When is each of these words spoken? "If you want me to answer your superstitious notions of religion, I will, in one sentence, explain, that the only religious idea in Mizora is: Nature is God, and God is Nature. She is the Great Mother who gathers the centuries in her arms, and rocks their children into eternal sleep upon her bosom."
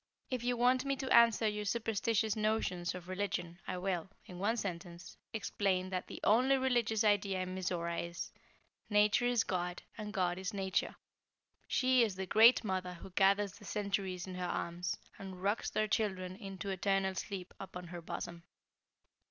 "If 0.31 0.43
you 0.43 0.57
want 0.57 0.83
me 0.83 0.95
to 0.95 1.13
answer 1.15 1.47
your 1.47 1.63
superstitious 1.63 2.35
notions 2.35 2.95
of 2.95 3.07
religion, 3.07 3.59
I 3.67 3.77
will, 3.77 4.09
in 4.25 4.39
one 4.39 4.57
sentence, 4.57 5.15
explain, 5.31 5.91
that 5.91 6.07
the 6.07 6.19
only 6.23 6.57
religious 6.57 7.03
idea 7.03 7.41
in 7.43 7.53
Mizora 7.53 7.99
is: 8.09 8.31
Nature 8.89 9.25
is 9.25 9.43
God, 9.43 9.83
and 9.99 10.11
God 10.11 10.39
is 10.39 10.55
Nature. 10.55 10.95
She 11.67 12.01
is 12.01 12.15
the 12.15 12.25
Great 12.25 12.63
Mother 12.63 12.95
who 12.95 13.11
gathers 13.11 13.51
the 13.53 13.65
centuries 13.65 14.25
in 14.25 14.33
her 14.33 14.47
arms, 14.49 14.97
and 15.19 15.39
rocks 15.43 15.69
their 15.69 15.87
children 15.87 16.35
into 16.35 16.69
eternal 16.71 17.13
sleep 17.13 17.53
upon 17.59 17.89
her 17.89 18.01
bosom." 18.01 18.41